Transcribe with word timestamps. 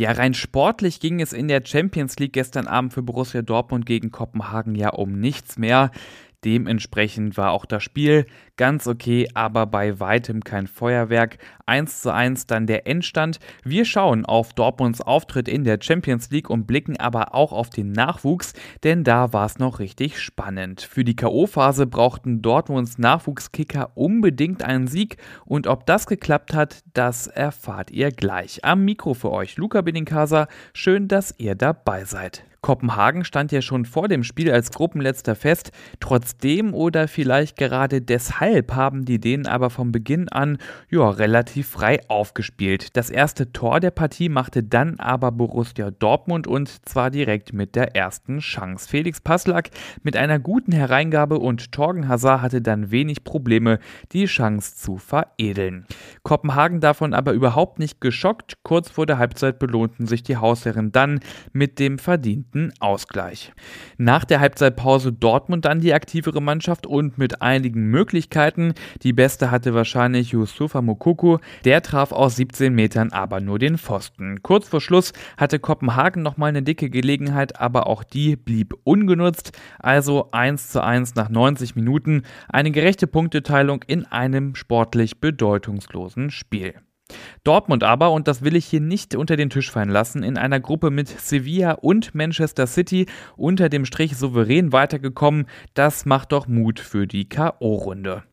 Ja, 0.00 0.12
rein 0.12 0.32
sportlich 0.32 0.98
ging 0.98 1.20
es 1.20 1.34
in 1.34 1.46
der 1.46 1.60
Champions 1.62 2.18
League 2.18 2.32
gestern 2.32 2.66
Abend 2.66 2.94
für 2.94 3.02
Borussia 3.02 3.42
Dortmund 3.42 3.84
gegen 3.84 4.10
Kopenhagen 4.10 4.74
ja 4.74 4.88
um 4.94 5.20
nichts 5.20 5.58
mehr. 5.58 5.90
Dementsprechend 6.42 7.36
war 7.36 7.50
auch 7.50 7.66
das 7.66 7.82
Spiel 7.82 8.24
ganz 8.56 8.86
okay, 8.86 9.28
aber 9.34 9.66
bei 9.66 10.00
weitem 10.00 10.42
kein 10.42 10.68
Feuerwerk. 10.68 11.36
1 11.70 12.02
zu 12.02 12.12
1 12.12 12.48
dann 12.48 12.66
der 12.66 12.88
Endstand. 12.88 13.38
Wir 13.62 13.84
schauen 13.84 14.26
auf 14.26 14.52
Dortmunds 14.54 15.00
Auftritt 15.00 15.46
in 15.46 15.62
der 15.62 15.78
Champions 15.80 16.28
League 16.30 16.50
und 16.50 16.66
blicken 16.66 16.98
aber 16.98 17.32
auch 17.32 17.52
auf 17.52 17.70
den 17.70 17.92
Nachwuchs, 17.92 18.54
denn 18.82 19.04
da 19.04 19.32
war 19.32 19.46
es 19.46 19.60
noch 19.60 19.78
richtig 19.78 20.18
spannend. 20.18 20.80
Für 20.80 21.04
die 21.04 21.14
K.O.-Phase 21.14 21.86
brauchten 21.86 22.42
Dortmunds 22.42 22.98
Nachwuchskicker 22.98 23.92
unbedingt 23.94 24.64
einen 24.64 24.88
Sieg 24.88 25.16
und 25.44 25.68
ob 25.68 25.86
das 25.86 26.08
geklappt 26.08 26.54
hat, 26.54 26.80
das 26.92 27.28
erfahrt 27.28 27.92
ihr 27.92 28.10
gleich. 28.10 28.64
Am 28.64 28.84
Mikro 28.84 29.14
für 29.14 29.30
euch 29.30 29.56
Luca 29.56 29.80
Benincasa. 29.80 30.48
Schön, 30.74 31.06
dass 31.06 31.32
ihr 31.38 31.54
dabei 31.54 32.04
seid. 32.04 32.44
Kopenhagen 32.62 33.24
stand 33.24 33.52
ja 33.52 33.62
schon 33.62 33.86
vor 33.86 34.08
dem 34.08 34.22
Spiel 34.22 34.50
als 34.50 34.70
Gruppenletzter 34.70 35.34
fest. 35.34 35.72
Trotzdem 35.98 36.74
oder 36.74 37.08
vielleicht 37.08 37.56
gerade 37.56 38.02
deshalb 38.02 38.72
haben 38.74 39.04
die 39.04 39.18
Dänen 39.18 39.46
aber 39.46 39.70
von 39.70 39.92
Beginn 39.92 40.28
an 40.28 40.58
ja, 40.90 41.08
relativ 41.08 41.59
frei 41.62 42.00
aufgespielt. 42.08 42.96
Das 42.96 43.10
erste 43.10 43.52
Tor 43.52 43.80
der 43.80 43.90
Partie 43.90 44.28
machte 44.28 44.62
dann 44.62 44.98
aber 45.00 45.32
Borussia 45.32 45.90
Dortmund 45.90 46.46
und 46.46 46.88
zwar 46.88 47.10
direkt 47.10 47.52
mit 47.52 47.74
der 47.76 47.96
ersten 47.96 48.38
Chance. 48.38 48.88
Felix 48.88 49.20
Passlack 49.20 49.70
mit 50.02 50.16
einer 50.16 50.38
guten 50.38 50.72
Hereingabe 50.72 51.38
und 51.38 51.72
Torgen 51.72 52.08
Hazard 52.08 52.42
hatte 52.42 52.62
dann 52.62 52.90
wenig 52.90 53.24
Probleme, 53.24 53.78
die 54.12 54.26
Chance 54.26 54.76
zu 54.76 54.98
veredeln. 54.98 55.86
Kopenhagen 56.22 56.80
davon 56.80 57.14
aber 57.14 57.32
überhaupt 57.32 57.78
nicht 57.78 58.00
geschockt. 58.00 58.58
Kurz 58.62 58.90
vor 58.90 59.06
der 59.06 59.18
Halbzeit 59.18 59.58
belohnten 59.58 60.06
sich 60.06 60.22
die 60.22 60.36
Hausherren 60.36 60.92
dann 60.92 61.20
mit 61.52 61.78
dem 61.78 61.98
verdienten 61.98 62.20
verdienten 62.20 62.72
Ausgleich. 62.80 63.52
Nach 63.96 64.24
der 64.24 64.40
Halbzeitpause 64.40 65.12
Dortmund 65.12 65.64
dann 65.64 65.80
die 65.80 65.94
aktivere 65.94 66.40
Mannschaft 66.42 66.86
und 66.86 67.18
mit 67.18 67.42
einigen 67.42 67.84
Möglichkeiten. 67.86 68.74
Die 69.02 69.12
beste 69.12 69.50
hatte 69.50 69.74
wahrscheinlich 69.74 70.30
Yusufa 70.32 70.82
Mokoko. 70.82 71.40
Der 71.64 71.82
traf 71.82 72.12
aus 72.12 72.36
17 72.36 72.74
Metern 72.74 73.12
aber 73.12 73.40
nur 73.40 73.58
den 73.58 73.78
Pfosten. 73.78 74.42
Kurz 74.42 74.68
vor 74.68 74.80
Schluss 74.80 75.12
hatte 75.36 75.58
Kopenhagen 75.58 76.22
nochmal 76.22 76.50
eine 76.50 76.62
dicke 76.62 76.90
Gelegenheit, 76.90 77.60
aber 77.60 77.86
auch 77.86 78.04
die 78.04 78.36
blieb 78.36 78.74
ungenutzt. 78.84 79.52
Also 79.78 80.30
1 80.32 80.70
zu 80.70 80.82
1 80.82 81.14
nach 81.14 81.28
90 81.28 81.76
Minuten. 81.76 82.22
Eine 82.48 82.70
gerechte 82.70 83.06
Punkteteilung 83.06 83.82
in 83.86 84.06
einem 84.06 84.54
sportlich 84.54 85.20
bedeutungslosen 85.20 86.30
Spiel. 86.30 86.74
Dortmund 87.44 87.84
aber, 87.84 88.12
und 88.12 88.28
das 88.28 88.42
will 88.42 88.56
ich 88.56 88.66
hier 88.66 88.80
nicht 88.80 89.14
unter 89.14 89.36
den 89.36 89.50
Tisch 89.50 89.70
fallen 89.70 89.88
lassen, 89.88 90.22
in 90.22 90.36
einer 90.36 90.60
Gruppe 90.60 90.90
mit 90.90 91.08
Sevilla 91.08 91.72
und 91.72 92.14
Manchester 92.14 92.66
City 92.66 93.06
unter 93.36 93.68
dem 93.68 93.84
Strich 93.84 94.16
souverän 94.16 94.72
weitergekommen, 94.72 95.46
das 95.74 96.06
macht 96.06 96.32
doch 96.32 96.46
Mut 96.46 96.80
für 96.80 97.06
die 97.06 97.28
KO-Runde. 97.28 98.24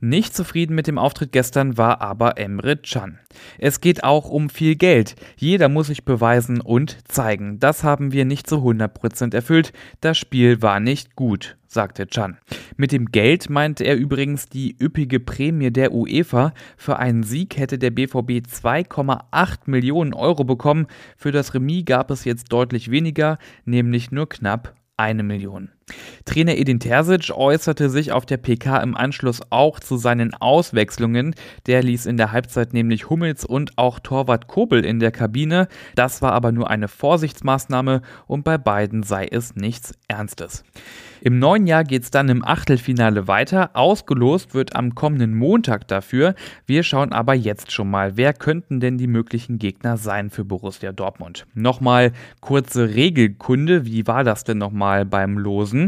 Nicht 0.00 0.34
zufrieden 0.34 0.74
mit 0.74 0.86
dem 0.86 0.98
Auftritt 0.98 1.32
gestern 1.32 1.76
war 1.76 2.00
aber 2.00 2.38
Emre 2.38 2.76
Can. 2.76 3.18
Es 3.58 3.80
geht 3.80 4.04
auch 4.04 4.30
um 4.30 4.48
viel 4.48 4.76
Geld. 4.76 5.14
Jeder 5.36 5.68
muss 5.68 5.88
sich 5.88 6.04
beweisen 6.04 6.60
und 6.60 6.98
zeigen. 7.08 7.60
Das 7.60 7.84
haben 7.84 8.12
wir 8.12 8.24
nicht 8.24 8.48
zu 8.48 8.56
100% 8.56 9.34
erfüllt. 9.34 9.72
Das 10.00 10.16
Spiel 10.16 10.62
war 10.62 10.80
nicht 10.80 11.14
gut, 11.16 11.56
sagte 11.66 12.06
Can. 12.06 12.38
Mit 12.76 12.92
dem 12.92 13.06
Geld 13.06 13.50
meinte 13.50 13.84
er 13.84 13.96
übrigens 13.96 14.48
die 14.48 14.76
üppige 14.80 15.20
Prämie 15.20 15.70
der 15.70 15.92
UEFA. 15.92 16.54
Für 16.76 16.98
einen 16.98 17.22
Sieg 17.22 17.58
hätte 17.58 17.78
der 17.78 17.90
BVB 17.90 18.46
2,8 18.50 19.58
Millionen 19.66 20.14
Euro 20.14 20.44
bekommen. 20.44 20.86
Für 21.16 21.32
das 21.32 21.54
Remis 21.54 21.84
gab 21.84 22.10
es 22.10 22.24
jetzt 22.24 22.52
deutlich 22.52 22.90
weniger, 22.90 23.38
nämlich 23.64 24.10
nur 24.10 24.28
knapp 24.28 24.74
eine 24.96 25.22
Million. 25.22 25.70
Trainer 26.24 26.56
Edin 26.56 26.80
Terzic 26.80 27.30
äußerte 27.34 27.90
sich 27.90 28.12
auf 28.12 28.26
der 28.26 28.36
PK 28.36 28.78
im 28.78 28.96
Anschluss 28.96 29.40
auch 29.50 29.80
zu 29.80 29.96
seinen 29.96 30.34
Auswechslungen. 30.34 31.34
Der 31.66 31.82
ließ 31.82 32.06
in 32.06 32.16
der 32.16 32.32
Halbzeit 32.32 32.72
nämlich 32.72 33.10
Hummels 33.10 33.44
und 33.44 33.76
auch 33.76 33.98
Torwart 33.98 34.46
Kobel 34.46 34.84
in 34.84 35.00
der 35.00 35.12
Kabine. 35.12 35.68
Das 35.94 36.22
war 36.22 36.32
aber 36.32 36.52
nur 36.52 36.70
eine 36.70 36.88
Vorsichtsmaßnahme 36.88 38.02
und 38.26 38.44
bei 38.44 38.58
beiden 38.58 39.02
sei 39.02 39.26
es 39.30 39.56
nichts 39.56 39.92
Ernstes. 40.08 40.64
Im 41.22 41.38
neuen 41.38 41.66
Jahr 41.66 41.84
geht 41.84 42.04
es 42.04 42.10
dann 42.10 42.30
im 42.30 42.42
Achtelfinale 42.42 43.28
weiter. 43.28 43.70
Ausgelost 43.74 44.54
wird 44.54 44.74
am 44.74 44.94
kommenden 44.94 45.34
Montag 45.34 45.86
dafür. 45.86 46.34
Wir 46.64 46.82
schauen 46.82 47.12
aber 47.12 47.34
jetzt 47.34 47.72
schon 47.72 47.90
mal, 47.90 48.16
wer 48.16 48.32
könnten 48.32 48.80
denn 48.80 48.96
die 48.96 49.06
möglichen 49.06 49.58
Gegner 49.58 49.98
sein 49.98 50.30
für 50.30 50.46
Borussia 50.46 50.92
Dortmund. 50.92 51.46
Nochmal 51.52 52.12
kurze 52.40 52.94
Regelkunde. 52.94 53.84
Wie 53.84 54.06
war 54.06 54.24
das 54.24 54.44
denn 54.44 54.56
nochmal 54.56 55.04
beim 55.04 55.36
Losen? 55.36 55.79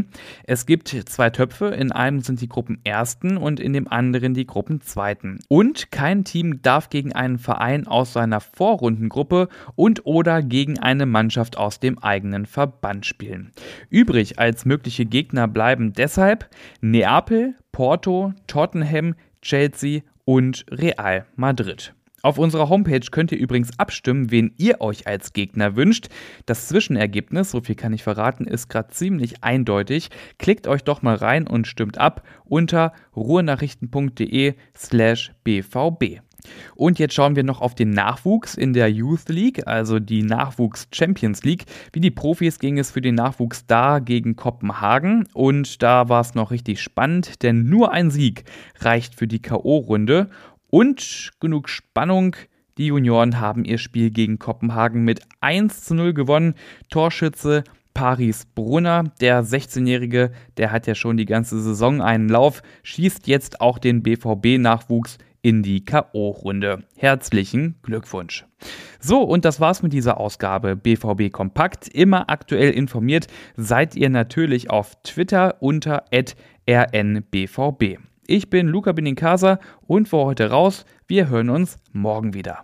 Es 0.43 0.65
gibt 0.65 0.89
zwei 0.89 1.29
Töpfe. 1.29 1.67
In 1.67 1.91
einem 1.91 2.21
sind 2.21 2.41
die 2.41 2.49
Gruppen 2.49 2.79
Ersten 2.83 3.37
und 3.37 3.59
in 3.59 3.73
dem 3.73 3.87
anderen 3.87 4.33
die 4.33 4.45
Gruppen 4.45 4.81
Zweiten. 4.81 5.39
Und 5.47 5.91
kein 5.91 6.23
Team 6.23 6.61
darf 6.61 6.89
gegen 6.89 7.13
einen 7.13 7.39
Verein 7.39 7.87
aus 7.87 8.13
seiner 8.13 8.39
Vorrundengruppe 8.39 9.49
und 9.75 10.05
oder 10.05 10.41
gegen 10.41 10.79
eine 10.79 11.05
Mannschaft 11.05 11.57
aus 11.57 11.79
dem 11.79 11.99
eigenen 11.99 12.45
Verband 12.45 13.05
spielen. 13.05 13.51
Übrig 13.89 14.39
als 14.39 14.65
mögliche 14.65 15.05
Gegner 15.05 15.47
bleiben 15.47 15.93
deshalb 15.93 16.49
Neapel, 16.81 17.55
Porto, 17.71 18.33
Tottenham, 18.47 19.15
Chelsea 19.41 20.01
und 20.25 20.65
Real 20.71 21.25
Madrid. 21.35 21.93
Auf 22.25 22.37
unserer 22.37 22.69
Homepage 22.69 23.05
könnt 23.11 23.33
ihr 23.33 23.37
übrigens 23.37 23.77
abstimmen, 23.77 24.31
wen 24.31 24.53
ihr 24.57 24.79
euch 24.79 25.07
als 25.07 25.33
Gegner 25.33 25.75
wünscht. 25.75 26.07
Das 26.45 26.69
Zwischenergebnis, 26.69 27.51
so 27.51 27.59
viel 27.59 27.75
kann 27.75 27.91
ich 27.91 28.01
verraten, 28.01 28.45
ist 28.45 28.69
gerade 28.69 28.91
ziemlich 28.91 29.43
eindeutig. 29.43 30.09
Klickt 30.39 30.65
euch 30.67 30.85
doch 30.85 31.01
mal 31.01 31.15
rein 31.15 31.45
und 31.45 31.67
stimmt 31.67 31.97
ab 31.97 32.23
unter 32.45 32.93
ruhrnachrichten.de 33.13 34.53
slash 34.73 35.33
bvb. 35.43 36.21
Und 36.75 36.99
jetzt 36.99 37.13
schauen 37.13 37.35
wir 37.35 37.43
noch 37.43 37.61
auf 37.61 37.75
den 37.75 37.91
Nachwuchs 37.91 38.55
in 38.55 38.73
der 38.73 38.89
Youth 38.89 39.29
League, 39.29 39.67
also 39.67 39.99
die 39.99 40.23
Nachwuchs 40.23 40.87
Champions 40.91 41.43
League. 41.43 41.65
Wie 41.91 42.01
die 42.01 42.11
Profis 42.11 42.59
ging 42.59 42.77
es 42.77 42.91
für 42.91 43.01
den 43.01 43.15
Nachwuchs 43.15 43.65
da 43.65 43.99
gegen 43.99 44.35
Kopenhagen 44.35 45.27
und 45.33 45.81
da 45.81 46.09
war 46.09 46.21
es 46.21 46.35
noch 46.35 46.51
richtig 46.51 46.81
spannend, 46.81 47.43
denn 47.43 47.69
nur 47.69 47.91
ein 47.91 48.11
Sieg 48.11 48.43
reicht 48.79 49.15
für 49.15 49.27
die 49.27 49.41
KO-Runde 49.41 50.29
und 50.73 51.29
genug 51.39 51.69
Spannung. 51.69 52.35
Die 52.79 52.87
Junioren 52.87 53.39
haben 53.39 53.63
ihr 53.63 53.77
Spiel 53.77 54.09
gegen 54.09 54.39
Kopenhagen 54.39 55.03
mit 55.03 55.21
1 55.39 55.83
zu 55.83 55.93
0 55.93 56.15
gewonnen. 56.15 56.55
Torschütze 56.89 57.63
Paris 57.93 58.47
Brunner, 58.55 59.03
der 59.21 59.43
16-Jährige, 59.43 60.31
der 60.57 60.71
hat 60.71 60.87
ja 60.87 60.95
schon 60.95 61.15
die 61.15 61.27
ganze 61.27 61.61
Saison 61.61 62.01
einen 62.01 62.27
Lauf, 62.27 62.63
schießt 62.81 63.27
jetzt 63.27 63.61
auch 63.61 63.77
den 63.77 64.01
BVB-Nachwuchs 64.01 65.19
in 65.43 65.61
die 65.61 65.85
K.O.-Runde. 65.85 66.81
Herzlichen 66.97 67.75
Glückwunsch. 67.83 68.47
So, 68.99 69.21
und 69.21 69.45
das 69.45 69.59
war's 69.59 69.83
mit 69.83 69.93
dieser 69.93 70.19
Ausgabe 70.19 70.75
BVB 70.75 71.31
Kompakt. 71.31 71.87
Immer 71.87 72.31
aktuell 72.31 72.71
informiert 72.71 73.27
seid 73.55 73.95
ihr 73.95 74.09
natürlich 74.09 74.71
auf 74.71 74.95
Twitter 75.03 75.57
unter 75.59 76.05
rnbvb. 76.11 77.99
Ich 78.25 78.49
bin 78.49 78.67
Luca 78.67 78.93
Benincasa 78.93 79.59
und 79.81 80.07
für 80.07 80.17
heute 80.17 80.49
raus. 80.49 80.85
Wir 81.07 81.27
hören 81.27 81.49
uns 81.49 81.77
morgen 81.91 82.33
wieder. 82.33 82.63